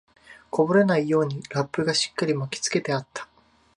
[0.49, 3.27] こぼれないようにラップがしっかり巻きつけてあった